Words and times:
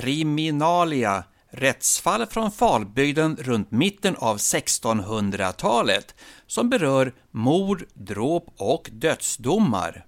Kriminalia 0.00 1.24
Rättsfall 1.50 2.26
från 2.26 2.50
Falbygden 2.50 3.36
runt 3.40 3.70
mitten 3.70 4.16
av 4.16 4.36
1600-talet 4.36 6.14
som 6.46 6.70
berör 6.70 7.12
mord, 7.30 7.84
dråp 7.94 8.46
och 8.56 8.90
dödsdomar. 8.92 10.04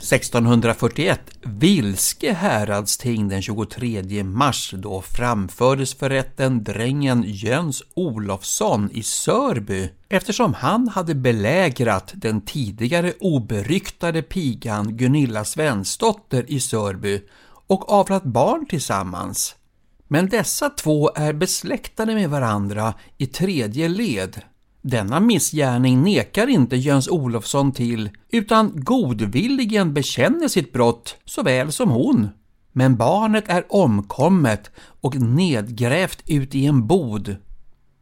1641 0.00 1.20
Vilske 1.42 2.32
häradsting 2.32 3.28
den 3.28 3.42
23 3.42 4.24
mars 4.24 4.74
då 4.76 5.02
framfördes 5.02 5.94
för 5.94 6.10
rätten 6.10 6.64
drängen 6.64 7.24
Jöns 7.26 7.82
Olofsson 7.94 8.90
i 8.92 9.02
Sörby 9.02 9.90
eftersom 10.08 10.54
han 10.54 10.88
hade 10.88 11.14
belägrat 11.14 12.12
den 12.14 12.40
tidigare 12.40 13.12
oberyktade 13.20 14.22
pigan 14.22 14.96
Gunilla 14.96 15.44
Svensdotter 15.44 16.44
i 16.48 16.60
Sörby 16.60 17.22
och 17.66 17.92
avlat 17.92 18.24
barn 18.24 18.66
tillsammans. 18.66 19.54
Men 20.08 20.28
dessa 20.28 20.70
två 20.70 21.10
är 21.14 21.32
besläktade 21.32 22.14
med 22.14 22.30
varandra 22.30 22.94
i 23.18 23.26
tredje 23.26 23.88
led 23.88 24.42
denna 24.82 25.20
missgärning 25.20 26.02
nekar 26.02 26.46
inte 26.46 26.76
Jöns 26.76 27.08
Olofsson 27.08 27.72
till, 27.72 28.10
utan 28.28 28.72
godvilligen 28.74 29.94
bekänner 29.94 30.48
sitt 30.48 30.72
brott 30.72 31.16
såväl 31.24 31.72
som 31.72 31.90
hon. 31.90 32.28
Men 32.72 32.96
barnet 32.96 33.44
är 33.48 33.64
omkommet 33.68 34.70
och 35.00 35.20
nedgrävt 35.20 36.22
ut 36.26 36.54
i 36.54 36.66
en 36.66 36.86
bod. 36.86 37.36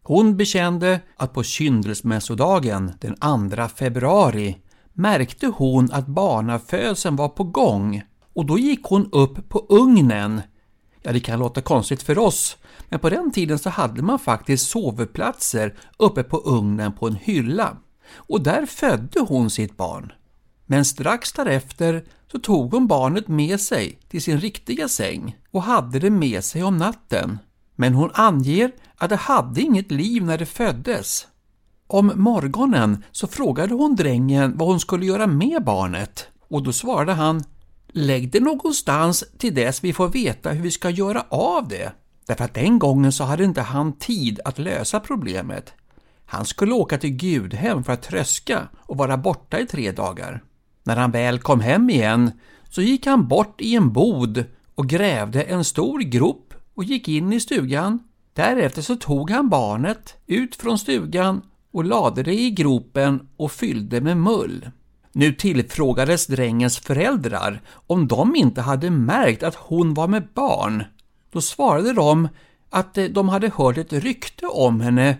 Hon 0.02 0.36
bekände 0.36 1.00
att 1.16 1.32
på 1.32 1.42
kyndelsmässodagen 1.42 2.92
den 3.00 3.16
2 3.50 3.68
februari 3.68 4.56
märkte 4.92 5.46
hon 5.46 5.92
att 5.92 6.06
barnafödseln 6.06 7.16
var 7.16 7.28
på 7.28 7.44
gång 7.44 8.02
och 8.34 8.46
då 8.46 8.58
gick 8.58 8.84
hon 8.84 9.08
upp 9.12 9.48
på 9.48 9.66
ugnen. 9.68 10.40
Ja, 11.08 11.12
det 11.12 11.20
kan 11.20 11.38
låta 11.38 11.60
konstigt 11.60 12.02
för 12.02 12.18
oss, 12.18 12.56
men 12.88 13.00
på 13.00 13.10
den 13.10 13.30
tiden 13.30 13.58
så 13.58 13.70
hade 13.70 14.02
man 14.02 14.18
faktiskt 14.18 14.70
sovplatser 14.70 15.74
uppe 15.96 16.22
på 16.22 16.36
ugnen 16.36 16.92
på 16.92 17.06
en 17.06 17.14
hylla 17.14 17.76
och 18.14 18.42
där 18.42 18.66
födde 18.66 19.20
hon 19.20 19.50
sitt 19.50 19.76
barn. 19.76 20.12
Men 20.66 20.84
strax 20.84 21.32
därefter 21.32 22.04
så 22.32 22.38
tog 22.38 22.72
hon 22.74 22.86
barnet 22.86 23.28
med 23.28 23.60
sig 23.60 23.98
till 24.08 24.22
sin 24.22 24.40
riktiga 24.40 24.88
säng 24.88 25.36
och 25.50 25.62
hade 25.62 25.98
det 25.98 26.10
med 26.10 26.44
sig 26.44 26.62
om 26.62 26.76
natten. 26.76 27.38
Men 27.76 27.94
hon 27.94 28.10
anger 28.14 28.72
att 28.96 29.10
det 29.10 29.16
hade 29.16 29.60
inget 29.60 29.90
liv 29.90 30.24
när 30.24 30.38
det 30.38 30.46
föddes. 30.46 31.26
Om 31.86 32.12
morgonen 32.14 33.04
så 33.12 33.26
frågade 33.26 33.74
hon 33.74 33.96
drängen 33.96 34.56
vad 34.56 34.68
hon 34.68 34.80
skulle 34.80 35.06
göra 35.06 35.26
med 35.26 35.64
barnet 35.64 36.26
och 36.48 36.62
då 36.62 36.72
svarade 36.72 37.12
han 37.12 37.44
Lägg 37.92 38.32
det 38.32 38.40
någonstans 38.40 39.24
till 39.38 39.54
dess 39.54 39.84
vi 39.84 39.92
får 39.92 40.08
veta 40.08 40.50
hur 40.50 40.62
vi 40.62 40.70
ska 40.70 40.90
göra 40.90 41.24
av 41.28 41.68
det. 41.68 41.92
Därför 42.26 42.44
att 42.44 42.54
den 42.54 42.78
gången 42.78 43.12
så 43.12 43.24
hade 43.24 43.44
inte 43.44 43.60
han 43.60 43.92
tid 43.92 44.40
att 44.44 44.58
lösa 44.58 45.00
problemet. 45.00 45.72
Han 46.26 46.44
skulle 46.44 46.72
åka 46.72 46.98
till 46.98 47.10
Gudhem 47.10 47.84
för 47.84 47.92
att 47.92 48.02
tröska 48.02 48.68
och 48.78 48.96
vara 48.96 49.16
borta 49.16 49.60
i 49.60 49.66
tre 49.66 49.92
dagar. 49.92 50.42
När 50.84 50.96
han 50.96 51.10
väl 51.10 51.38
kom 51.38 51.60
hem 51.60 51.90
igen 51.90 52.30
så 52.70 52.82
gick 52.82 53.06
han 53.06 53.28
bort 53.28 53.60
i 53.60 53.74
en 53.74 53.92
bod 53.92 54.44
och 54.74 54.86
grävde 54.86 55.42
en 55.42 55.64
stor 55.64 56.00
grop 56.00 56.54
och 56.74 56.84
gick 56.84 57.08
in 57.08 57.32
i 57.32 57.40
stugan. 57.40 57.98
Därefter 58.32 58.82
så 58.82 58.96
tog 58.96 59.30
han 59.30 59.48
barnet 59.48 60.16
ut 60.26 60.56
från 60.56 60.78
stugan 60.78 61.42
och 61.72 61.84
lade 61.84 62.22
det 62.22 62.34
i 62.34 62.50
gropen 62.50 63.28
och 63.36 63.52
fyllde 63.52 64.00
med 64.00 64.16
mull. 64.16 64.70
Nu 65.18 65.32
tillfrågades 65.32 66.26
drängens 66.26 66.78
föräldrar 66.78 67.60
om 67.86 68.08
de 68.08 68.36
inte 68.36 68.60
hade 68.60 68.90
märkt 68.90 69.42
att 69.42 69.54
hon 69.54 69.94
var 69.94 70.08
med 70.08 70.28
barn 70.34 70.84
då 71.32 71.40
svarade 71.40 71.92
de 71.92 72.28
att 72.70 72.98
eh, 72.98 73.04
de 73.04 73.28
hade 73.28 73.50
hört 73.56 73.78
ett 73.78 73.92
rykte 73.92 74.46
om 74.46 74.80
henne, 74.80 75.16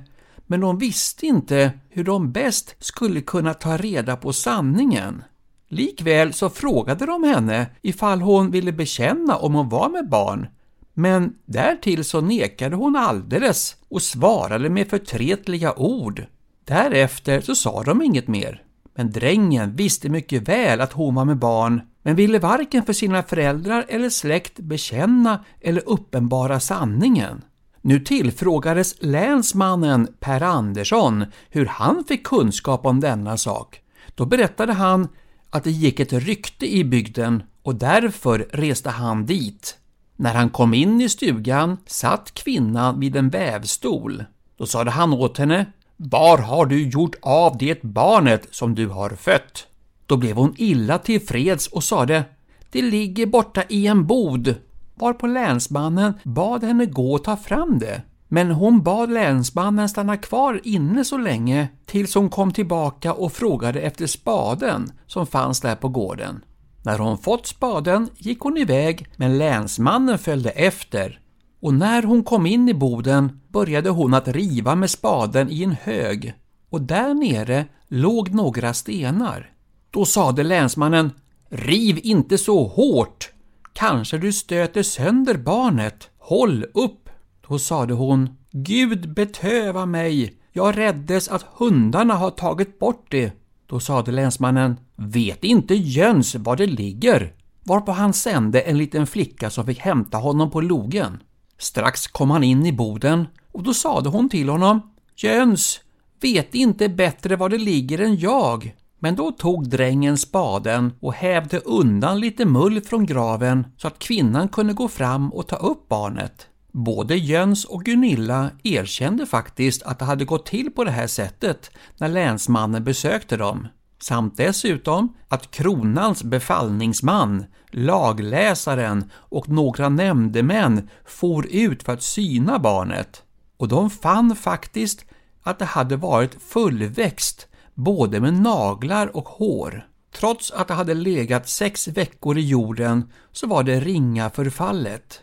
men 0.47 0.61
de 0.61 0.79
visste 0.79 1.27
inte 1.27 1.73
hur 1.89 2.05
de 2.05 2.33
bäst 2.33 2.75
skulle 2.79 3.21
kunna 3.21 3.55
ta 3.55 3.77
reda 3.77 4.17
på 4.17 4.33
sanningen. 4.33 5.23
Likväl 5.69 6.33
så 6.33 6.51
frågade 6.51 7.07
de 7.07 7.25
henne 7.25 7.67
ifall 7.83 8.21
hon 8.21 8.51
ville 8.51 8.73
bekänna 8.73 9.37
om 9.37 9.55
hon 9.55 9.69
var 9.69 9.89
med 9.89 10.09
barn, 10.09 10.47
men 10.95 11.35
därtill 11.45 12.05
så 12.05 12.21
nekade 12.21 12.77
hon 12.77 12.97
alldeles 12.97 13.77
och 13.89 14.03
svarade 14.03 14.71
med 14.71 14.89
förtretliga 14.89 15.75
ord. 15.79 16.27
Därefter 16.65 17.41
så 17.41 17.55
sa 17.55 17.83
de 17.83 18.03
inget 18.03 18.29
mer. 18.29 18.65
Men 18.99 19.11
drängen 19.11 19.77
visste 19.77 20.09
mycket 20.09 20.49
väl 20.49 20.81
att 20.81 20.93
hon 20.93 21.15
var 21.15 21.25
med 21.25 21.37
barn 21.39 21.81
men 22.03 22.17
ville 22.17 22.39
varken 22.39 22.85
för 22.85 22.93
sina 22.93 23.23
föräldrar 23.23 23.85
eller 23.89 24.11
släkt 24.11 24.59
bekänna 24.59 25.45
eller 25.61 25.83
uppenbara 25.87 26.61
sanningen. 26.61 27.45
Nu 27.81 28.01
tillfrågades 28.01 28.95
länsmannen 29.01 30.09
Per 30.21 30.43
Andersson 30.43 31.25
hur 31.51 31.67
han 31.67 32.05
fick 32.09 32.27
kunskap 32.27 32.87
om 32.87 33.01
denna 33.01 33.37
sak. 33.37 33.81
Då 34.15 34.27
berättade 34.27 34.73
han 34.73 35.09
att 35.51 35.65
det 35.65 35.71
gick 35.71 36.01
ett 36.01 36.13
rykte 36.13 36.75
i 36.75 36.85
bygden 36.85 37.43
och 37.63 37.75
därför 37.75 38.39
reste 38.51 38.91
han 38.91 39.27
dit. 39.27 39.77
När 40.17 40.35
han 40.35 40.51
kom 40.51 40.75
in 40.75 41.01
i 41.01 41.09
stugan 41.09 41.77
satt 41.87 42.35
kvinnan 42.35 43.01
vid 43.01 43.17
en 43.17 43.31
vävstol. 43.31 44.25
Då 44.57 44.67
sade 44.67 44.91
han 44.91 45.13
åt 45.13 45.39
henne 45.39 45.67
var 46.01 46.39
har 46.39 46.67
du 46.67 46.89
gjort 46.89 47.17
av 47.23 47.59
det 47.59 47.83
barnet 47.83 48.49
som 48.51 48.75
du 48.75 48.89
har 48.89 49.11
fött? 49.11 49.67
Då 50.07 50.17
blev 50.17 50.37
hon 50.37 50.55
illa 50.57 50.99
tillfreds 50.99 51.67
och 51.67 51.85
sade 51.85 52.25
”Det 52.71 52.83
ligger 52.83 53.27
borta 53.27 53.63
i 53.69 53.87
en 53.87 54.07
bod” 54.07 54.55
varpå 54.95 55.27
länsmannen 55.27 56.15
bad 56.25 56.65
henne 56.65 56.87
gå 56.87 57.13
och 57.13 57.25
ta 57.25 57.37
fram 57.37 57.79
det. 57.79 58.03
Men 58.29 58.51
hon 58.51 58.83
bad 58.83 59.11
länsmannen 59.11 59.89
stanna 59.89 60.17
kvar 60.17 60.61
inne 60.65 61.05
så 61.05 61.19
länge 61.19 61.69
tills 61.87 62.15
hon 62.15 62.31
kom 62.31 62.53
tillbaka 62.53 63.13
och 63.13 63.33
frågade 63.33 63.81
efter 63.81 64.07
spaden 64.07 64.93
som 65.07 65.27
fanns 65.27 65.61
där 65.61 65.77
på 65.77 65.89
gården. 65.89 66.45
När 66.83 66.99
hon 66.99 67.19
fått 67.19 67.47
spaden 67.47 68.09
gick 68.17 68.41
hon 68.41 68.57
iväg 68.57 69.07
men 69.17 69.39
länsmannen 69.39 70.19
följde 70.19 70.51
efter 70.51 71.21
och 71.61 71.75
när 71.75 72.03
hon 72.03 72.25
kom 72.25 72.47
in 72.47 72.69
i 72.69 72.75
boden 72.75 73.41
började 73.49 73.91
hon 73.91 74.15
att 74.15 74.29
riva 74.29 74.75
med 74.75 74.91
spaden 74.91 75.51
i 75.51 75.63
en 75.63 75.77
hög 75.83 76.35
och 76.71 76.83
där 76.83 77.15
nere 77.15 77.67
låg 77.89 78.31
några 78.31 78.75
stenar. 78.75 79.51
Då 79.91 80.05
sade 80.05 80.43
länsmannen 80.43 81.11
Riv 81.51 82.01
inte 82.03 82.39
så 82.39 82.67
hårt! 82.67 83.31
Kanske 83.73 84.19
du 84.19 84.33
stöter 84.33 84.83
sönder 84.83 85.35
barnet. 85.35 86.11
Håll 86.19 86.65
upp! 86.75 87.11
Då 87.49 87.59
sade 87.59 87.95
hon 87.95 88.37
Gud 88.51 89.15
betöva 89.15 89.87
mig! 89.87 90.35
Jag 90.53 90.79
räddes 90.79 91.29
att 91.29 91.47
hundarna 91.57 92.15
har 92.15 92.31
tagit 92.31 92.79
bort 92.79 93.07
det. 93.09 93.33
Då 93.67 93.81
sade 93.81 94.13
länsmannen 94.13 94.77
Vet 94.97 95.44
inte 95.44 95.75
Jöns 95.75 96.35
var 96.35 96.56
det 96.56 96.67
ligger? 96.67 97.32
Varpå 97.65 97.93
han 97.93 98.12
sände 98.12 98.61
en 98.61 98.79
liten 98.79 99.06
flicka 99.06 99.50
som 99.50 99.67
fick 99.67 99.79
hämta 99.79 100.19
honom 100.19 100.50
på 100.50 100.61
logen. 100.61 101.23
Strax 101.58 102.06
kom 102.06 102.31
han 102.31 102.44
in 102.44 102.66
i 102.66 102.72
boden 102.72 103.26
och 103.52 103.62
då 103.62 103.75
sade 103.75 104.08
hon 104.08 104.28
till 104.28 104.49
honom 104.49 104.81
Jöns, 105.16 105.81
vet 106.20 106.55
inte 106.55 106.88
bättre 106.88 107.37
var 107.37 107.49
det 107.49 107.58
ligger 107.58 108.00
än 108.00 108.16
jag. 108.16 108.75
Men 108.99 109.16
då 109.16 109.32
tog 109.32 109.69
drängen 109.69 110.19
spaden 110.19 110.93
och 111.00 111.14
hävde 111.14 111.58
undan 111.58 112.20
lite 112.20 112.44
mull 112.44 112.81
från 112.81 113.06
graven 113.06 113.66
så 113.76 113.88
att 113.88 113.99
kvinnan 113.99 114.49
kunde 114.49 114.72
gå 114.72 114.88
fram 114.88 115.32
och 115.32 115.46
ta 115.46 115.56
upp 115.56 115.88
barnet. 115.88 116.46
Både 116.72 117.16
Jöns 117.16 117.64
och 117.64 117.84
Gunilla 117.84 118.50
erkände 118.62 119.26
faktiskt 119.26 119.82
att 119.82 119.99
det 119.99 120.05
hade 120.05 120.25
gått 120.25 120.46
till 120.46 120.70
på 120.70 120.84
det 120.84 120.90
här 120.90 121.06
sättet 121.06 121.70
när 121.96 122.08
länsmannen 122.08 122.84
besökte 122.84 123.37
dem, 123.37 123.69
samt 123.99 124.37
dessutom 124.37 125.17
att 125.29 125.50
kronans 125.50 126.23
befallningsman, 126.23 127.45
lagläsaren 127.71 129.11
och 129.15 129.49
några 129.49 129.89
nämndemän 129.89 130.89
for 131.06 131.47
ut 131.50 131.83
för 131.83 131.93
att 131.93 132.03
syna 132.03 132.59
barnet. 132.59 133.23
Och 133.56 133.69
de 133.69 133.91
fann 133.91 134.37
faktiskt 134.37 135.05
att 135.43 135.59
det 135.59 135.65
hade 135.65 135.97
varit 135.97 136.43
fullväxt 136.43 137.47
både 137.75 138.21
med 138.21 138.35
naglar 138.35 139.17
och 139.17 139.29
hår. 139.29 139.87
Trots 140.15 140.51
att 140.51 140.69
det 140.69 140.75
hade 140.75 140.94
legat 140.94 141.49
sex 141.49 141.89
veckor 141.89 142.39
i 142.39 142.49
jorden 142.49 143.12
så 143.33 143.47
var 143.47 143.62
det 143.62 143.81
ringa 143.81 144.31
förfallet. 144.31 145.21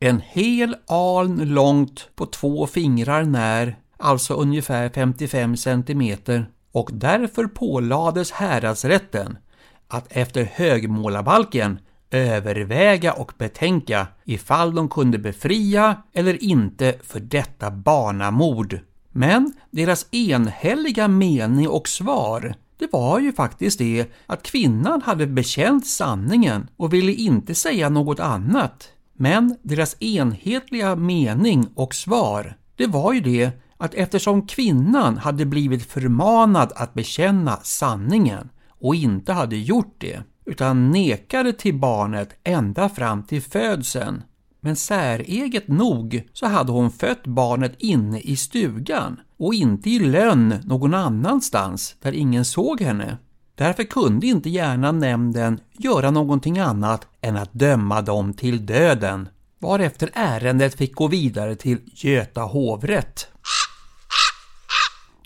En 0.00 0.20
hel 0.20 0.76
aln 0.86 1.36
långt 1.36 2.08
på 2.14 2.26
två 2.26 2.66
fingrar 2.66 3.24
när, 3.24 3.76
alltså 3.96 4.34
ungefär 4.34 4.88
55 4.88 5.56
centimeter, 5.56 6.50
och 6.76 6.90
därför 6.92 7.46
pålades 7.46 8.30
häradsrätten 8.30 9.38
att 9.88 10.06
efter 10.08 10.44
högmålarbalken 10.44 11.78
överväga 12.10 13.12
och 13.12 13.32
betänka 13.38 14.06
ifall 14.24 14.74
de 14.74 14.88
kunde 14.88 15.18
befria 15.18 16.02
eller 16.12 16.42
inte 16.42 16.94
för 17.02 17.20
detta 17.20 17.70
barnamord. 17.70 18.78
Men 19.12 19.52
deras 19.70 20.06
enhälliga 20.10 21.08
mening 21.08 21.68
och 21.68 21.88
svar 21.88 22.54
det 22.78 22.92
var 22.92 23.18
ju 23.20 23.32
faktiskt 23.32 23.78
det 23.78 24.06
att 24.26 24.42
kvinnan 24.42 25.02
hade 25.02 25.26
bekänt 25.26 25.86
sanningen 25.86 26.68
och 26.76 26.92
ville 26.92 27.12
inte 27.12 27.54
säga 27.54 27.88
något 27.88 28.20
annat. 28.20 28.88
Men 29.12 29.56
deras 29.62 30.02
enhetliga 30.02 30.96
mening 30.96 31.68
och 31.74 31.94
svar, 31.94 32.56
det 32.76 32.86
var 32.86 33.12
ju 33.12 33.20
det 33.20 33.50
att 33.78 33.94
eftersom 33.94 34.46
kvinnan 34.46 35.18
hade 35.18 35.46
blivit 35.46 35.86
förmanad 35.86 36.72
att 36.76 36.94
bekänna 36.94 37.56
sanningen 37.62 38.48
och 38.80 38.94
inte 38.94 39.32
hade 39.32 39.56
gjort 39.56 39.94
det, 39.98 40.22
utan 40.44 40.90
nekade 40.90 41.52
till 41.52 41.78
barnet 41.78 42.28
ända 42.44 42.88
fram 42.88 43.22
till 43.22 43.42
födseln. 43.42 44.22
Men 44.60 44.76
säreget 44.76 45.68
nog 45.68 46.28
så 46.32 46.46
hade 46.46 46.72
hon 46.72 46.90
fött 46.90 47.26
barnet 47.26 47.74
inne 47.78 48.20
i 48.20 48.36
stugan 48.36 49.20
och 49.38 49.54
inte 49.54 49.90
i 49.90 49.98
lönn 49.98 50.54
någon 50.64 50.94
annanstans 50.94 51.96
där 52.02 52.12
ingen 52.12 52.44
såg 52.44 52.80
henne. 52.80 53.18
Därför 53.54 53.84
kunde 53.84 54.26
inte 54.26 54.50
gärna 54.50 54.92
nämnden 54.92 55.60
göra 55.72 56.10
någonting 56.10 56.58
annat 56.58 57.06
än 57.20 57.36
att 57.36 57.52
döma 57.52 58.02
dem 58.02 58.34
till 58.34 58.66
döden, 58.66 59.28
varefter 59.58 60.10
ärendet 60.14 60.74
fick 60.74 60.94
gå 60.94 61.08
vidare 61.08 61.54
till 61.54 61.78
Göta 61.86 62.40
hovrätt. 62.40 63.28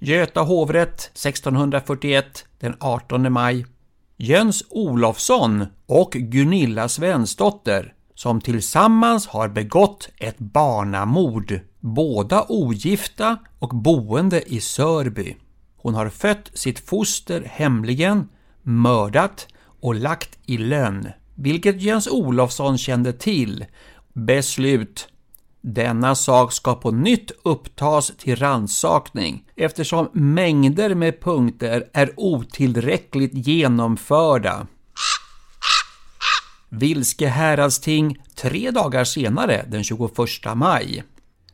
Göta 0.03 0.41
hovrätt 0.41 1.01
1641 1.01 2.45
den 2.59 2.77
18 2.81 3.33
maj. 3.33 3.67
Jöns 4.17 4.65
Olofsson 4.71 5.67
och 5.87 6.13
Gunilla 6.13 6.89
Svensdotter 6.89 7.95
som 8.15 8.41
tillsammans 8.41 9.27
har 9.27 9.49
begått 9.49 10.09
ett 10.19 10.39
barnamord, 10.39 11.61
båda 11.81 12.45
ogifta 12.49 13.39
och 13.59 13.69
boende 13.69 14.43
i 14.53 14.61
Sörby. 14.61 15.37
Hon 15.77 15.95
har 15.95 16.09
fött 16.09 16.51
sitt 16.55 16.79
foster 16.79 17.43
hemligen, 17.47 18.29
mördat 18.63 19.49
och 19.81 19.95
lagt 19.95 20.39
i 20.47 20.59
lönn, 20.59 21.09
vilket 21.35 21.83
Jöns 21.83 22.09
Olofsson 22.09 22.79
kände 22.79 23.13
till. 23.13 23.65
Beslut 24.13 25.09
denna 25.61 26.15
sak 26.15 26.53
ska 26.53 26.75
på 26.75 26.91
nytt 26.91 27.31
upptas 27.45 28.13
till 28.19 28.37
rannsakning 28.37 29.45
eftersom 29.57 30.11
mängder 30.13 30.95
med 30.95 31.21
punkter 31.21 31.85
är 31.93 32.13
otillräckligt 32.17 33.47
genomförda. 33.47 34.67
Vilske 36.69 37.27
häradsting 37.27 38.19
tre 38.37 38.71
dagar 38.71 39.05
senare, 39.05 39.65
den 39.69 39.85
21 39.85 40.11
maj. 40.55 41.05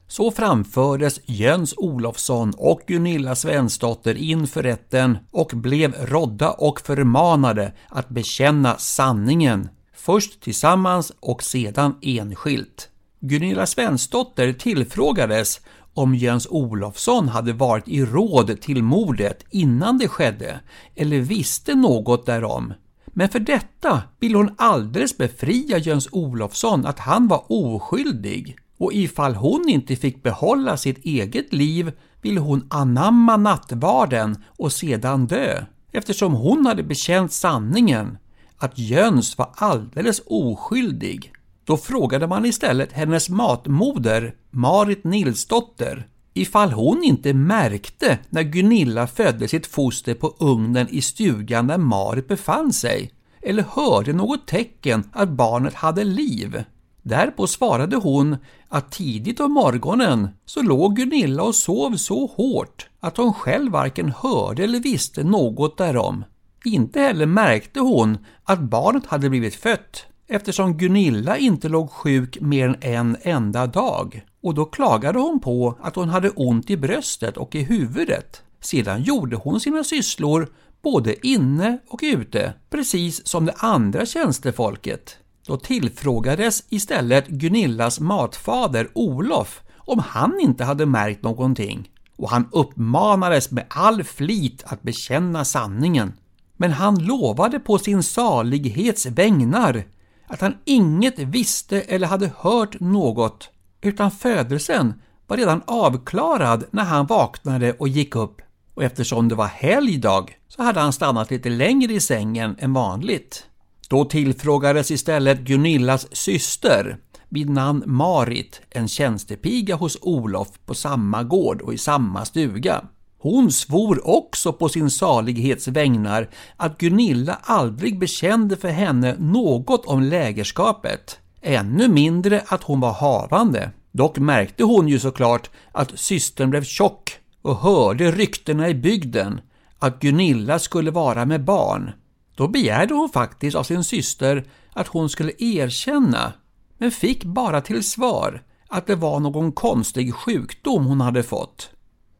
Så 0.08 0.30
framfördes 0.30 1.20
Jöns 1.24 1.74
Olofsson 1.76 2.52
och 2.56 2.80
Gunilla 2.86 3.34
Svensdotter 3.34 4.14
inför 4.14 4.62
rätten 4.62 5.18
och 5.30 5.50
blev 5.54 5.94
rådda 5.94 6.50
och 6.50 6.80
förmanade 6.80 7.72
att 7.88 8.08
bekänna 8.08 8.76
sanningen, 8.78 9.68
först 9.96 10.40
tillsammans 10.40 11.12
och 11.20 11.42
sedan 11.42 11.94
enskilt. 12.02 12.88
Gunilla 13.20 13.66
Svensdotter 13.66 14.52
tillfrågades 14.52 15.60
om 15.94 16.14
Jöns 16.14 16.46
Olofsson 16.50 17.28
hade 17.28 17.52
varit 17.52 17.88
i 17.88 18.04
råd 18.04 18.60
till 18.60 18.82
mordet 18.82 19.44
innan 19.50 19.98
det 19.98 20.08
skedde 20.08 20.60
eller 20.94 21.20
visste 21.20 21.74
något 21.74 22.26
därom. 22.26 22.72
Men 23.06 23.28
för 23.28 23.38
detta 23.38 24.02
ville 24.20 24.36
hon 24.36 24.54
alldeles 24.58 25.18
befria 25.18 25.78
Jöns 25.78 26.08
Olofsson 26.12 26.86
att 26.86 26.98
han 26.98 27.28
var 27.28 27.44
oskyldig. 27.48 28.56
Och 28.78 28.92
ifall 28.92 29.34
hon 29.34 29.68
inte 29.68 29.96
fick 29.96 30.22
behålla 30.22 30.76
sitt 30.76 31.04
eget 31.04 31.52
liv 31.52 31.92
ville 32.22 32.40
hon 32.40 32.66
anamma 32.70 33.36
nattvarden 33.36 34.44
och 34.46 34.72
sedan 34.72 35.26
dö, 35.26 35.64
eftersom 35.92 36.32
hon 36.32 36.66
hade 36.66 36.82
bekänt 36.82 37.32
sanningen, 37.32 38.18
att 38.56 38.78
Jöns 38.78 39.38
var 39.38 39.50
alldeles 39.56 40.22
oskyldig. 40.26 41.32
Då 41.66 41.76
frågade 41.76 42.26
man 42.26 42.44
istället 42.44 42.92
hennes 42.92 43.28
matmoder, 43.28 44.34
Marit 44.50 45.04
Nilsdotter, 45.04 46.06
ifall 46.34 46.72
hon 46.72 47.04
inte 47.04 47.34
märkte 47.34 48.18
när 48.28 48.42
Gunilla 48.42 49.06
födde 49.06 49.48
sitt 49.48 49.66
foster 49.66 50.14
på 50.14 50.34
ugnen 50.38 50.88
i 50.90 51.02
stugan 51.02 51.66
där 51.66 51.78
Marit 51.78 52.28
befann 52.28 52.72
sig, 52.72 53.10
eller 53.42 53.62
hörde 53.62 54.12
något 54.12 54.46
tecken 54.46 55.04
att 55.12 55.28
barnet 55.28 55.74
hade 55.74 56.04
liv. 56.04 56.64
Därpå 57.02 57.46
svarade 57.46 57.96
hon 57.96 58.36
att 58.68 58.92
tidigt 58.92 59.40
om 59.40 59.52
morgonen 59.52 60.28
så 60.44 60.62
låg 60.62 60.96
Gunilla 60.96 61.42
och 61.42 61.54
sov 61.54 61.96
så 61.96 62.26
hårt 62.26 62.88
att 63.00 63.16
hon 63.16 63.32
själv 63.32 63.72
varken 63.72 64.12
hörde 64.18 64.64
eller 64.64 64.80
visste 64.80 65.24
något 65.24 65.78
därom. 65.78 66.24
Inte 66.64 67.00
heller 67.00 67.26
märkte 67.26 67.80
hon 67.80 68.18
att 68.44 68.60
barnet 68.60 69.06
hade 69.06 69.30
blivit 69.30 69.54
fött 69.54 70.06
eftersom 70.28 70.76
Gunilla 70.76 71.38
inte 71.38 71.68
låg 71.68 71.90
sjuk 71.90 72.40
mer 72.40 72.68
än 72.68 72.76
en 72.80 73.16
enda 73.22 73.66
dag 73.66 74.24
och 74.42 74.54
då 74.54 74.64
klagade 74.64 75.18
hon 75.18 75.40
på 75.40 75.78
att 75.80 75.96
hon 75.96 76.08
hade 76.08 76.30
ont 76.30 76.70
i 76.70 76.76
bröstet 76.76 77.36
och 77.36 77.54
i 77.54 77.62
huvudet. 77.62 78.42
Sedan 78.60 79.02
gjorde 79.02 79.36
hon 79.36 79.60
sina 79.60 79.84
sysslor 79.84 80.48
både 80.82 81.26
inne 81.26 81.78
och 81.88 82.00
ute, 82.02 82.54
precis 82.70 83.26
som 83.26 83.46
det 83.46 83.54
andra 83.56 84.06
tjänstefolket. 84.06 85.16
Då 85.46 85.56
tillfrågades 85.56 86.64
istället 86.68 87.28
Gunillas 87.28 88.00
matfader 88.00 88.88
Olof 88.94 89.62
om 89.76 89.98
han 89.98 90.40
inte 90.40 90.64
hade 90.64 90.86
märkt 90.86 91.22
någonting 91.22 91.90
och 92.16 92.30
han 92.30 92.48
uppmanades 92.52 93.50
med 93.50 93.64
all 93.68 94.04
flit 94.04 94.62
att 94.66 94.82
bekänna 94.82 95.44
sanningen. 95.44 96.12
Men 96.56 96.72
han 96.72 97.04
lovade 97.04 97.60
på 97.60 97.78
sin 97.78 98.02
salighets 98.02 99.06
vägnar 99.06 99.84
att 100.26 100.40
han 100.40 100.54
inget 100.64 101.18
visste 101.18 101.80
eller 101.80 102.06
hade 102.06 102.30
hört 102.38 102.80
något, 102.80 103.50
utan 103.80 104.10
födelsen 104.10 104.94
var 105.26 105.36
redan 105.36 105.62
avklarad 105.66 106.64
när 106.70 106.84
han 106.84 107.06
vaknade 107.06 107.72
och 107.72 107.88
gick 107.88 108.16
upp. 108.16 108.42
Och 108.74 108.82
eftersom 108.84 109.28
det 109.28 109.34
var 109.34 109.46
helgdag 109.46 110.38
så 110.48 110.62
hade 110.62 110.80
han 110.80 110.92
stannat 110.92 111.30
lite 111.30 111.48
längre 111.48 111.92
i 111.92 112.00
sängen 112.00 112.56
än 112.58 112.72
vanligt. 112.72 113.46
Då 113.88 114.04
tillfrågades 114.04 114.90
istället 114.90 115.40
Gunillas 115.40 116.16
syster 116.16 116.98
vid 117.28 117.50
namn 117.50 117.82
Marit, 117.86 118.60
en 118.70 118.88
tjänstepiga 118.88 119.74
hos 119.74 119.98
Olof 120.00 120.48
på 120.66 120.74
samma 120.74 121.22
gård 121.22 121.60
och 121.60 121.74
i 121.74 121.78
samma 121.78 122.24
stuga. 122.24 122.84
Hon 123.26 123.52
svor 123.52 124.08
också 124.08 124.52
på 124.52 124.68
sin 124.68 124.90
salighets 124.90 125.68
vägnar 125.68 126.28
att 126.56 126.78
Gunilla 126.78 127.38
aldrig 127.42 127.98
bekände 127.98 128.56
för 128.56 128.68
henne 128.68 129.16
något 129.18 129.86
om 129.86 130.02
lägerskapet, 130.02 131.18
ännu 131.42 131.88
mindre 131.88 132.42
att 132.46 132.62
hon 132.62 132.80
var 132.80 132.92
havande. 132.92 133.70
Dock 133.92 134.18
märkte 134.18 134.64
hon 134.64 134.88
ju 134.88 134.98
såklart 134.98 135.50
att 135.72 135.98
systern 135.98 136.50
blev 136.50 136.64
tjock 136.64 137.16
och 137.42 137.56
hörde 137.56 138.10
ryktena 138.10 138.68
i 138.68 138.74
bygden 138.74 139.40
att 139.78 140.00
Gunilla 140.00 140.58
skulle 140.58 140.90
vara 140.90 141.24
med 141.24 141.44
barn. 141.44 141.90
Då 142.36 142.48
begärde 142.48 142.94
hon 142.94 143.08
faktiskt 143.08 143.56
av 143.56 143.62
sin 143.62 143.84
syster 143.84 144.44
att 144.72 144.88
hon 144.88 145.08
skulle 145.08 145.32
erkänna, 145.38 146.32
men 146.78 146.90
fick 146.90 147.24
bara 147.24 147.60
till 147.60 147.84
svar 147.84 148.42
att 148.68 148.86
det 148.86 148.94
var 148.94 149.20
någon 149.20 149.52
konstig 149.52 150.14
sjukdom 150.14 150.86
hon 150.86 151.00
hade 151.00 151.22
fått. 151.22 151.70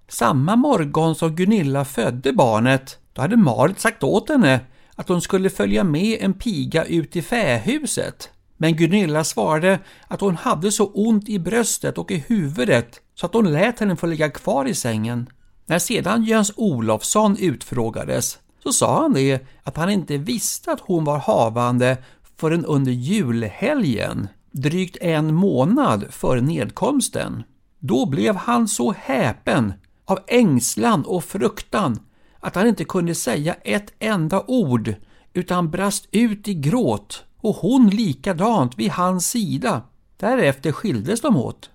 Samma 0.09 0.57
morgon 0.57 1.15
som 1.15 1.37
Gunilla 1.37 1.85
födde 1.85 2.33
barnet, 2.33 2.99
då 3.13 3.23
hade 3.23 3.37
Marit 3.37 3.81
sagt 3.81 4.03
åt 4.03 4.29
henne 4.29 4.61
att 4.95 5.09
hon 5.09 5.21
skulle 5.21 5.51
följa 5.51 5.85
med 5.85 6.19
en 6.21 6.35
piga 6.35 6.85
ut 6.85 7.17
i 7.17 7.23
fähuset. 7.23 8.31
Men 8.57 8.77
Gunilla 8.77 9.25
svarade 9.25 9.79
att 10.09 10.21
hon 10.21 10.37
hade 10.37 10.73
så 10.73 10.87
ont 10.87 11.29
i 11.29 11.39
bröstet 11.39 11.99
och 11.99 12.11
i 12.11 12.25
huvudet 12.29 13.01
så 13.15 13.27
att 13.27 13.35
hon 13.35 13.53
lät 13.53 13.81
henne 13.81 13.97
få 13.97 14.07
ligga 14.07 14.31
kvar 14.31 14.65
i 14.65 14.75
sängen. 14.75 15.29
När 15.67 15.79
sedan 15.79 16.25
Jöns 16.25 16.53
Olofsson 16.57 17.37
utfrågades 17.39 18.39
så 18.63 18.73
sa 18.73 19.03
han 19.03 19.13
det 19.13 19.47
att 19.63 19.77
han 19.77 19.91
inte 19.91 20.17
visste 20.17 20.73
att 20.73 20.81
hon 20.81 21.05
var 21.05 21.19
havande 21.19 21.97
förrän 22.37 22.65
under 22.65 22.93
julhelgen, 22.93 24.29
drygt 24.51 24.97
en 25.01 25.35
månad 25.35 26.05
före 26.11 26.41
nedkomsten. 26.41 27.43
Då 27.79 28.07
blev 28.07 28.37
han 28.37 28.69
så 28.69 28.95
häpen 28.99 29.73
av 30.07 30.19
ängslan 30.27 31.05
och 31.05 31.25
fruktan 31.25 32.01
att 32.41 32.55
han 32.55 32.67
inte 32.67 32.85
kunde 32.85 33.15
säga 33.15 33.55
ett 33.55 33.93
enda 33.99 34.45
ord 34.47 34.95
utan 35.33 35.71
brast 35.71 36.09
ut 36.11 36.49
i 36.49 36.55
gråt 36.55 37.25
och 37.41 37.57
hon 37.57 37.91
likadant 37.91 38.79
vid 38.79 38.91
hans 38.91 39.31
sida. 39.31 39.83
Därefter 40.17 40.73
skildes 40.73 41.21
de 41.21 41.37
åt. 41.37 41.71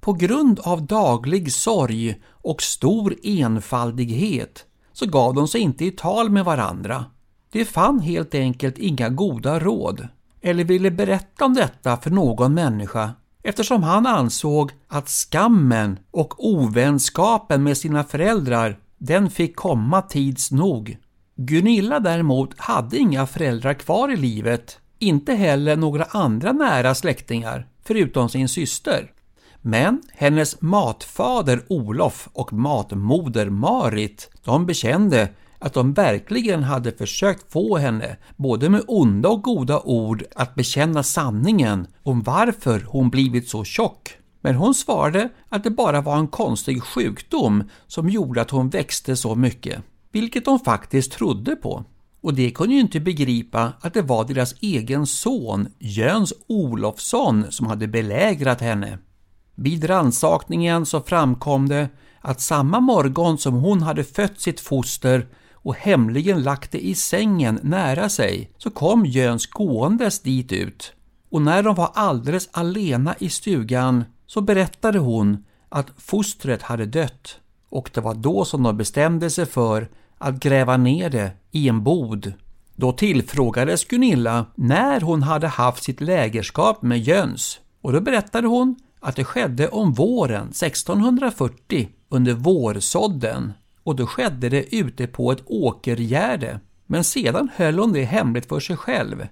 På 0.00 0.12
grund 0.12 0.60
av 0.60 0.86
daglig 0.86 1.52
sorg 1.52 2.22
och 2.28 2.62
stor 2.62 3.14
enfaldighet 3.22 4.64
så 4.92 5.06
gav 5.06 5.34
de 5.34 5.48
sig 5.48 5.60
inte 5.60 5.84
i 5.84 5.90
tal 5.90 6.30
med 6.30 6.44
varandra. 6.44 7.04
De 7.52 7.64
fann 7.64 8.00
helt 8.00 8.34
enkelt 8.34 8.78
inga 8.78 9.08
goda 9.08 9.58
råd 9.58 10.08
eller 10.40 10.64
ville 10.64 10.90
berätta 10.90 11.44
om 11.44 11.54
detta 11.54 11.96
för 11.96 12.10
någon 12.10 12.54
människa 12.54 13.12
eftersom 13.42 13.82
han 13.82 14.06
ansåg 14.06 14.72
att 14.88 15.08
skammen 15.08 15.98
och 16.10 16.46
ovänskapen 16.46 17.62
med 17.62 17.76
sina 17.76 18.04
föräldrar 18.04 18.78
den 18.98 19.30
fick 19.30 19.56
komma 19.56 20.02
tids 20.02 20.50
nog. 20.50 20.96
Gunilla 21.36 22.00
däremot 22.00 22.60
hade 22.60 22.98
inga 22.98 23.26
föräldrar 23.26 23.74
kvar 23.74 24.12
i 24.12 24.16
livet, 24.16 24.78
inte 24.98 25.34
heller 25.34 25.76
några 25.76 26.04
andra 26.04 26.52
nära 26.52 26.94
släktingar, 26.94 27.66
förutom 27.84 28.28
sin 28.28 28.48
syster. 28.48 29.12
Men 29.62 30.02
hennes 30.12 30.60
matfader 30.60 31.62
Olof 31.68 32.28
och 32.32 32.52
matmoder 32.52 33.50
Marit, 33.50 34.30
de 34.44 34.66
bekände 34.66 35.28
att 35.60 35.74
de 35.74 35.92
verkligen 35.92 36.62
hade 36.62 36.92
försökt 36.92 37.52
få 37.52 37.76
henne, 37.76 38.16
både 38.36 38.68
med 38.68 38.82
onda 38.86 39.28
och 39.28 39.42
goda 39.42 39.80
ord, 39.80 40.24
att 40.34 40.54
bekänna 40.54 41.02
sanningen 41.02 41.86
om 42.02 42.22
varför 42.22 42.84
hon 42.88 43.10
blivit 43.10 43.48
så 43.48 43.64
tjock. 43.64 44.16
Men 44.40 44.54
hon 44.54 44.74
svarade 44.74 45.28
att 45.48 45.64
det 45.64 45.70
bara 45.70 46.00
var 46.00 46.18
en 46.18 46.28
konstig 46.28 46.82
sjukdom 46.82 47.64
som 47.86 48.08
gjorde 48.08 48.40
att 48.40 48.50
hon 48.50 48.68
växte 48.68 49.16
så 49.16 49.34
mycket, 49.34 49.82
vilket 50.12 50.44
de 50.44 50.58
faktiskt 50.58 51.12
trodde 51.12 51.56
på. 51.56 51.84
Och 52.22 52.34
de 52.34 52.50
kunde 52.50 52.74
ju 52.74 52.80
inte 52.80 53.00
begripa 53.00 53.72
att 53.80 53.94
det 53.94 54.02
var 54.02 54.24
deras 54.24 54.54
egen 54.60 55.06
son, 55.06 55.68
Jöns 55.78 56.32
Olofsson, 56.46 57.44
som 57.50 57.66
hade 57.66 57.88
belägrat 57.88 58.60
henne. 58.60 58.98
Vid 59.54 59.90
rannsakningen 59.90 60.86
så 60.86 61.00
framkom 61.00 61.68
det 61.68 61.88
att 62.20 62.40
samma 62.40 62.80
morgon 62.80 63.38
som 63.38 63.54
hon 63.54 63.82
hade 63.82 64.04
fött 64.04 64.40
sitt 64.40 64.60
foster 64.60 65.26
och 65.62 65.74
hemligen 65.74 66.42
lagt 66.42 66.72
det 66.72 66.86
i 66.86 66.94
sängen 66.94 67.60
nära 67.62 68.08
sig 68.08 68.50
så 68.58 68.70
kom 68.70 69.06
Jöns 69.06 69.46
gåendes 69.46 70.20
dit 70.20 70.52
ut. 70.52 70.92
Och 71.30 71.42
när 71.42 71.62
de 71.62 71.74
var 71.74 71.90
alldeles 71.94 72.48
alena 72.52 73.14
i 73.18 73.28
stugan 73.28 74.04
så 74.26 74.40
berättade 74.40 74.98
hon 74.98 75.44
att 75.68 75.86
fostret 75.96 76.62
hade 76.62 76.86
dött. 76.86 77.40
Och 77.68 77.90
det 77.94 78.00
var 78.00 78.14
då 78.14 78.44
som 78.44 78.62
de 78.62 78.76
bestämde 78.76 79.30
sig 79.30 79.46
för 79.46 79.88
att 80.18 80.40
gräva 80.40 80.76
ner 80.76 81.10
det 81.10 81.30
i 81.50 81.68
en 81.68 81.84
bod. 81.84 82.32
Då 82.76 82.92
tillfrågades 82.92 83.84
Gunilla 83.84 84.46
när 84.54 85.00
hon 85.00 85.22
hade 85.22 85.48
haft 85.48 85.82
sitt 85.82 86.00
lägerskap 86.00 86.82
med 86.82 86.98
Jöns. 86.98 87.60
Och 87.80 87.92
då 87.92 88.00
berättade 88.00 88.48
hon 88.48 88.76
att 89.00 89.16
det 89.16 89.24
skedde 89.24 89.68
om 89.68 89.92
våren 89.92 90.48
1640 90.48 91.88
under 92.08 92.32
vårsådden 92.34 93.52
och 93.84 93.96
då 93.96 94.06
skedde 94.06 94.48
det 94.48 94.76
ute 94.76 95.06
på 95.06 95.32
ett 95.32 95.42
åkergärde. 95.46 96.60
Men 96.86 97.04
sedan 97.04 97.48
höll 97.56 97.78
hon 97.78 97.92
det 97.92 98.04
hemligt 98.04 98.48
för 98.48 98.60
sig 98.60 98.76
själv. 98.76 99.26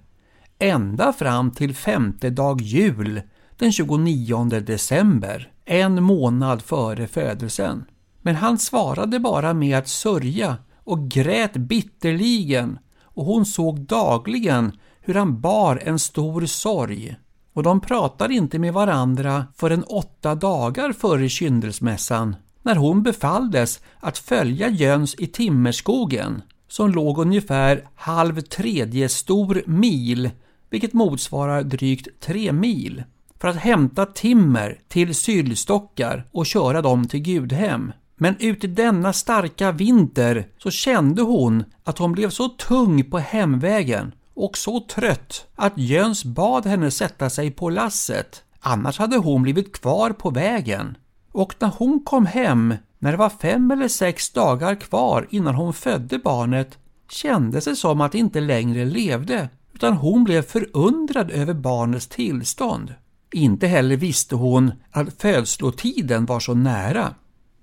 Ända 0.59 1.13
fram 1.13 1.51
till 1.51 1.75
femte 1.75 2.29
dag 2.29 2.61
jul 2.61 3.21
den 3.57 3.71
29 3.71 4.45
december, 4.45 5.51
en 5.65 6.03
månad 6.03 6.61
före 6.61 7.07
födelsen. 7.07 7.85
Men 8.21 8.35
han 8.35 8.57
svarade 8.57 9.19
bara 9.19 9.53
med 9.53 9.77
att 9.77 9.87
sörja 9.87 10.57
och 10.83 11.09
grät 11.09 11.53
bitterligen 11.53 12.79
och 13.01 13.25
hon 13.25 13.45
såg 13.45 13.79
dagligen 13.79 14.71
hur 15.01 15.13
han 15.13 15.41
bar 15.41 15.81
en 15.85 15.99
stor 15.99 16.45
sorg. 16.45 17.15
Och 17.53 17.63
de 17.63 17.81
pratade 17.81 18.33
inte 18.33 18.59
med 18.59 18.73
varandra 18.73 19.45
förrän 19.55 19.83
åtta 19.83 20.35
dagar 20.35 20.91
före 20.93 21.29
kyndelsmässan 21.29 22.35
när 22.63 22.75
hon 22.75 23.03
befalldes 23.03 23.79
att 23.99 24.17
följa 24.17 24.69
Jöns 24.69 25.15
i 25.15 25.27
Timmerskogen 25.27 26.41
som 26.67 26.91
låg 26.91 27.17
ungefär 27.17 27.87
halv 27.95 28.41
tredje 28.41 29.09
stor 29.09 29.63
mil, 29.65 30.29
vilket 30.69 30.93
motsvarar 30.93 31.63
drygt 31.63 32.07
tre 32.19 32.51
mil, 32.51 33.03
för 33.39 33.47
att 33.47 33.55
hämta 33.55 34.05
timmer 34.05 34.79
till 34.87 35.15
sylstockar 35.15 36.27
och 36.31 36.45
köra 36.45 36.81
dem 36.81 37.07
till 37.07 37.19
Gudhem. 37.19 37.91
Men 38.15 38.35
ut 38.39 38.63
i 38.63 38.67
denna 38.67 39.13
starka 39.13 39.71
vinter 39.71 40.47
så 40.57 40.71
kände 40.71 41.21
hon 41.21 41.63
att 41.83 41.97
hon 41.97 42.11
blev 42.11 42.29
så 42.29 42.49
tung 42.49 43.03
på 43.03 43.19
hemvägen 43.19 44.11
och 44.33 44.57
så 44.57 44.79
trött 44.79 45.47
att 45.55 45.77
Jöns 45.77 46.25
bad 46.25 46.65
henne 46.65 46.91
sätta 46.91 47.29
sig 47.29 47.51
på 47.51 47.69
lasset, 47.69 48.43
annars 48.59 48.99
hade 48.99 49.17
hon 49.17 49.43
blivit 49.43 49.71
kvar 49.81 50.11
på 50.11 50.29
vägen. 50.29 50.97
Och 51.31 51.55
när 51.59 51.71
hon 51.77 51.99
kom 52.05 52.25
hem, 52.25 52.75
när 52.99 53.11
det 53.11 53.17
var 53.17 53.29
fem 53.29 53.71
eller 53.71 53.87
sex 53.87 54.29
dagar 54.29 54.75
kvar 54.75 55.27
innan 55.29 55.55
hon 55.55 55.73
födde 55.73 56.19
barnet, 56.19 56.77
kändes 57.11 57.65
det 57.65 57.75
som 57.75 58.01
att 58.01 58.11
det 58.11 58.17
inte 58.17 58.39
längre 58.39 58.85
levde, 58.85 59.49
utan 59.73 59.93
hon 59.93 60.23
blev 60.23 60.41
förundrad 60.41 61.31
över 61.31 61.53
barnets 61.53 62.07
tillstånd. 62.07 62.93
Inte 63.33 63.67
heller 63.67 63.97
visste 63.97 64.35
hon 64.35 64.71
att 64.91 65.21
födslotiden 65.21 66.25
var 66.25 66.39
så 66.39 66.53
nära. 66.53 67.15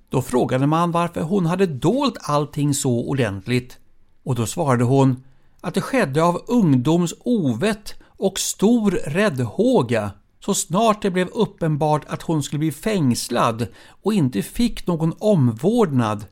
Då 0.08 0.23
frågade 0.23 0.66
man 0.66 0.90
varför 0.90 1.20
hon 1.20 1.46
hade 1.46 1.66
dolt 1.66 2.16
allting 2.20 2.75
så 2.75 3.08
ordentligt 3.08 3.78
och 4.25 4.35
då 4.35 4.46
svarade 4.46 4.85
hon 4.85 5.25
att 5.61 5.75
det 5.75 5.80
skedde 5.80 6.23
av 6.23 6.42
ungdoms 6.46 7.14
ovett 7.25 7.94
och 8.06 8.38
stor 8.38 8.90
räddhåga 8.90 10.11
så 10.47 10.55
snart 10.55 11.03
det 11.03 11.11
blev 11.11 11.29
uppenbart 11.29 12.05
att 12.09 12.23
hon 12.23 12.43
skulle 12.43 12.59
bli 12.59 12.73
fängslad 12.73 13.67
och 14.03 14.12
inte 14.12 14.43
fick 14.43 14.87
någon 14.87 15.15
omvårdnad. 15.19 16.25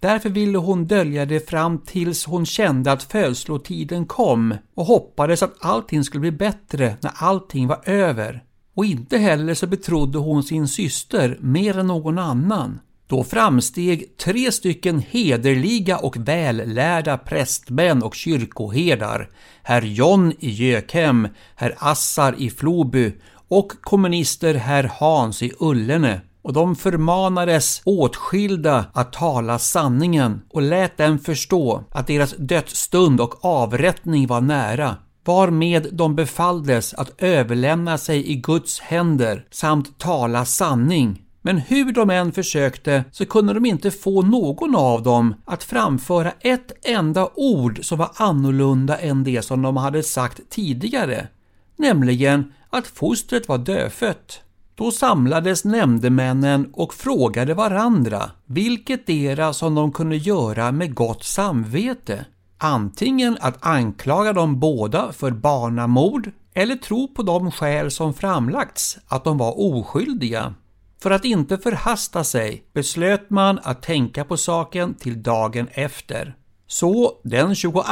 Därför 0.00 0.28
ville 0.28 0.58
hon 0.58 0.86
dölja 0.86 1.26
det 1.26 1.48
fram 1.48 1.78
tills 1.78 2.24
hon 2.24 2.46
kände 2.46 2.92
att 2.92 3.02
födslotiden 3.02 4.06
kom 4.06 4.54
och 4.74 4.86
hoppades 4.86 5.42
att 5.42 5.54
allting 5.60 6.04
skulle 6.04 6.20
bli 6.20 6.30
bättre 6.30 6.96
när 7.00 7.12
allting 7.14 7.66
var 7.68 7.88
över. 7.88 8.44
Och 8.74 8.84
inte 8.84 9.18
heller 9.18 9.54
så 9.54 9.66
betrodde 9.66 10.18
hon 10.18 10.42
sin 10.42 10.68
syster 10.68 11.38
mer 11.40 11.78
än 11.78 11.86
någon 11.86 12.18
annan. 12.18 12.80
Då 13.08 13.24
framsteg 13.24 14.16
tre 14.16 14.52
stycken 14.52 15.02
hederliga 15.10 15.98
och 15.98 16.16
vällärda 16.16 17.18
prästmän 17.18 18.02
och 18.02 18.14
kyrkoherdar, 18.14 19.30
herr 19.62 19.82
John 19.82 20.32
i 20.38 20.50
Gökhem, 20.50 21.28
herr 21.56 21.74
Assar 21.78 22.34
i 22.38 22.50
Floby 22.50 23.12
och 23.48 23.72
kommunister 23.80 24.54
herr 24.54 24.90
Hans 24.94 25.42
i 25.42 25.52
Ullene. 25.60 26.20
Och 26.42 26.52
de 26.52 26.76
förmanades 26.76 27.82
åtskilda 27.84 28.84
att 28.92 29.12
tala 29.12 29.58
sanningen 29.58 30.40
och 30.50 30.62
lät 30.62 30.96
dem 30.96 31.18
förstå 31.18 31.84
att 31.90 32.06
deras 32.06 32.34
dödsstund 32.38 33.20
och 33.20 33.44
avrättning 33.44 34.26
var 34.26 34.40
nära 34.40 34.96
varmed 35.24 35.88
de 35.92 36.14
befalldes 36.14 36.94
att 36.94 37.22
överlämna 37.22 37.98
sig 37.98 38.30
i 38.30 38.34
Guds 38.34 38.80
händer 38.80 39.46
samt 39.50 39.98
tala 39.98 40.44
sanning 40.44 41.22
men 41.48 41.58
hur 41.58 41.92
de 41.92 42.10
än 42.10 42.32
försökte 42.32 43.04
så 43.12 43.26
kunde 43.26 43.52
de 43.54 43.66
inte 43.66 43.90
få 43.90 44.22
någon 44.22 44.76
av 44.76 45.02
dem 45.02 45.34
att 45.44 45.64
framföra 45.64 46.32
ett 46.40 46.86
enda 46.86 47.28
ord 47.34 47.84
som 47.84 47.98
var 47.98 48.10
annorlunda 48.16 48.98
än 48.98 49.24
det 49.24 49.42
som 49.42 49.62
de 49.62 49.76
hade 49.76 50.02
sagt 50.02 50.40
tidigare, 50.50 51.28
nämligen 51.76 52.52
att 52.70 52.86
fostret 52.86 53.48
var 53.48 53.58
dödfött. 53.58 54.40
Då 54.74 54.90
samlades 54.90 55.64
nämndemännen 55.64 56.70
och 56.72 56.94
frågade 56.94 57.54
varandra 57.54 58.30
vilket 58.46 59.06
dera 59.06 59.52
som 59.52 59.74
de 59.74 59.92
kunde 59.92 60.16
göra 60.16 60.72
med 60.72 60.94
gott 60.94 61.24
samvete. 61.24 62.24
Antingen 62.58 63.38
att 63.40 63.66
anklaga 63.66 64.32
dem 64.32 64.60
båda 64.60 65.12
för 65.12 65.30
barnamord 65.30 66.30
eller 66.54 66.76
tro 66.76 67.08
på 67.14 67.22
de 67.22 67.50
skäl 67.50 67.90
som 67.90 68.14
framlagts 68.14 68.98
att 69.06 69.24
de 69.24 69.38
var 69.38 69.60
oskyldiga. 69.60 70.54
För 71.00 71.10
att 71.10 71.24
inte 71.24 71.58
förhasta 71.58 72.24
sig 72.24 72.64
beslöt 72.72 73.30
man 73.30 73.60
att 73.62 73.82
tänka 73.82 74.24
på 74.24 74.36
saken 74.36 74.94
till 74.94 75.22
dagen 75.22 75.68
efter. 75.72 76.36
Så 76.66 77.20
den 77.24 77.54
22 77.54 77.82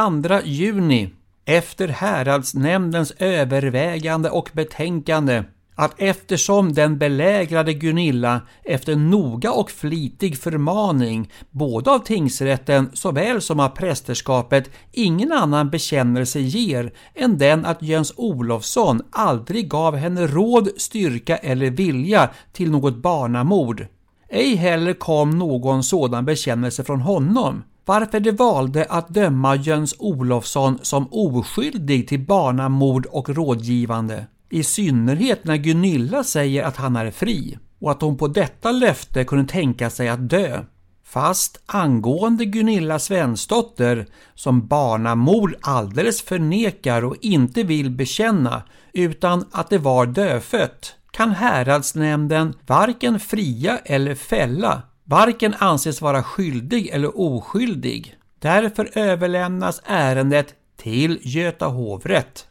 juni, 0.44 1.10
efter 1.44 1.88
häradsnämndens 1.88 3.12
övervägande 3.18 4.30
och 4.30 4.50
betänkande, 4.52 5.44
att 5.78 5.95
eftersom 5.97 6.73
den 6.73 6.99
belägrade 6.99 7.75
Gunilla 7.75 8.40
efter 8.64 8.97
noga 8.97 9.52
och 9.52 9.71
flitig 9.71 10.38
förmaning 10.38 11.30
både 11.50 11.90
av 11.90 11.99
tingsrätten 11.99 12.90
såväl 12.92 13.40
som 13.40 13.61
av 13.61 13.68
prästerskapet 13.68 14.71
ingen 14.92 15.33
annan 15.33 15.71
bekännelse 15.71 16.40
ger 16.40 16.92
än 17.14 17.38
den 17.38 17.64
att 17.64 17.83
Jöns 17.83 18.12
Olofsson 18.16 19.02
aldrig 19.11 19.71
gav 19.71 19.97
henne 19.97 20.26
råd, 20.26 20.68
styrka 20.76 21.37
eller 21.37 21.71
vilja 21.71 22.30
till 22.52 22.71
något 22.71 22.97
barnamord. 22.97 23.87
Ej 24.28 24.54
heller 24.54 24.92
kom 24.92 25.30
någon 25.30 25.83
sådan 25.83 26.25
bekännelse 26.25 26.85
från 26.85 27.00
honom, 27.00 27.62
varför 27.85 28.21
de 28.21 28.33
valde 28.33 28.87
att 28.88 29.09
döma 29.09 29.56
Jöns 29.56 29.95
Olofsson 29.99 30.78
som 30.83 31.09
oskyldig 31.11 32.09
till 32.09 32.21
barnamord 32.21 33.06
och 33.06 33.28
rådgivande. 33.28 34.26
I 34.50 34.62
synnerhet 34.62 35.45
när 35.45 35.57
Gunilla 35.57 36.25
säger 36.25 36.62
att 36.62 36.76
han 36.76 36.97
är 36.97 37.11
fri 37.11 37.59
och 37.81 37.91
att 37.91 38.03
hon 38.03 38.17
på 38.17 38.29
detta 38.29 38.73
löfte 38.73 39.25
kunde 39.25 39.53
tänka 39.53 39.91
sig 39.91 40.09
att 40.09 40.31
dö. 40.31 40.65
Fast 41.05 41.61
angående 41.67 42.45
Gunilla 42.45 42.99
Svensdotter, 42.99 44.07
som 44.35 44.67
barnamor 44.67 45.57
alldeles 45.61 46.23
förnekar 46.23 47.05
och 47.05 47.17
inte 47.21 47.62
vill 47.62 47.91
bekänna, 47.91 48.62
utan 48.93 49.45
att 49.50 49.71
det 49.71 49.79
var 49.79 50.07
dödfött, 50.07 50.95
kan 51.11 51.31
häradsnämnden 51.31 52.55
varken 52.67 53.21
fria 53.21 53.79
eller 53.85 54.15
fälla, 54.15 54.83
varken 55.05 55.55
anses 55.59 56.00
vara 56.00 56.23
skyldig 56.23 56.88
eller 56.88 57.21
oskyldig. 57.21 58.15
Därför 58.38 58.99
överlämnas 58.99 59.83
ärendet 59.85 60.55
till 60.76 61.19
Göta 61.23 61.67
hovrätt. 61.67 62.47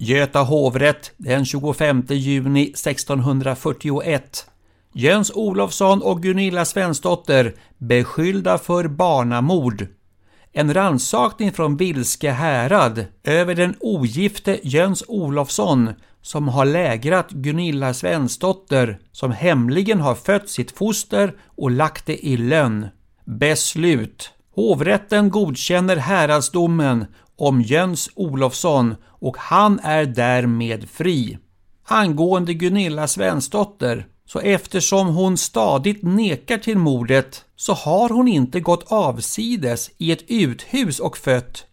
Göta 0.00 0.42
hovrätt 0.42 1.12
den 1.16 1.44
25 1.44 2.04
juni 2.08 2.62
1641 2.62 4.46
Jöns 4.92 5.30
Olofsson 5.34 6.02
och 6.02 6.22
Gunilla 6.22 6.64
Svensdotter 6.64 7.54
beskyllda 7.78 8.58
för 8.58 8.88
barnamord. 8.88 9.86
En 10.52 10.74
rannsakning 10.74 11.52
från 11.52 11.76
Vilske 11.76 12.30
härad 12.30 13.04
över 13.24 13.54
den 13.54 13.74
ogifte 13.80 14.60
Jöns 14.62 15.04
Olofsson 15.08 15.90
som 16.22 16.48
har 16.48 16.64
lägrat 16.64 17.30
Gunilla 17.30 17.94
Svensdotter 17.94 18.98
som 19.12 19.32
hemligen 19.32 20.00
har 20.00 20.14
fött 20.14 20.48
sitt 20.48 20.70
foster 20.70 21.36
och 21.46 21.70
lagt 21.70 22.06
det 22.06 22.26
i 22.26 22.36
lönn. 22.36 22.86
Beslut. 23.24 24.30
Hovrätten 24.54 25.30
godkänner 25.30 25.96
häradsdomen 25.96 27.06
om 27.38 27.62
Jöns 27.62 28.10
Olofsson 28.14 28.94
och 29.04 29.36
han 29.38 29.80
är 29.82 30.04
därmed 30.04 30.88
fri. 30.88 31.38
Angående 31.84 32.54
Gunilla 32.54 33.08
Svensdotter 33.08 34.06
så 34.26 34.40
eftersom 34.40 35.06
hon 35.08 35.36
stadigt 35.36 36.02
nekar 36.02 36.58
till 36.58 36.78
mordet 36.78 37.44
så 37.56 37.72
har 37.72 38.08
hon 38.08 38.28
inte 38.28 38.60
gått 38.60 38.92
avsides 38.92 39.90
i 39.98 40.12
ett 40.12 40.24
uthus 40.26 41.00
och 41.00 41.18
fött 41.18 41.64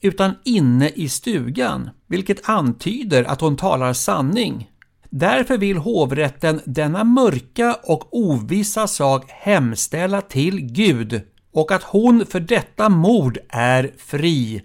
utan 0.00 0.34
inne 0.44 0.88
i 0.88 1.08
stugan, 1.08 1.90
vilket 2.06 2.48
antyder 2.48 3.24
att 3.24 3.40
hon 3.40 3.56
talar 3.56 3.92
sanning. 3.92 4.70
Därför 5.10 5.58
vill 5.58 5.76
hovrätten 5.76 6.60
denna 6.64 7.04
mörka 7.04 7.76
och 7.84 8.16
ovissa 8.16 8.86
sak 8.86 9.30
hemställa 9.30 10.20
till 10.20 10.60
Gud 10.60 11.20
och 11.52 11.72
att 11.72 11.82
hon 11.82 12.26
för 12.26 12.40
detta 12.40 12.88
mord 12.88 13.38
är 13.48 13.94
fri, 13.98 14.62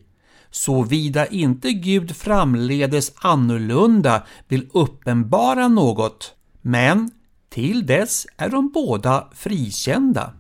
såvida 0.52 1.28
inte 1.28 1.74
Gud 1.74 2.16
framledes 2.16 3.12
annorlunda 3.16 4.24
vill 4.48 4.70
uppenbara 4.74 5.68
något. 5.68 6.36
Men 6.62 7.12
till 7.50 7.86
dess 7.86 8.28
är 8.38 8.50
de 8.50 8.70
båda 8.70 9.28
frikända. 9.36 10.34